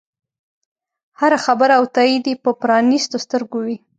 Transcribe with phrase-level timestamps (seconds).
[1.19, 3.77] هره خبره او تایید یې په پرانیستو سترګو وي.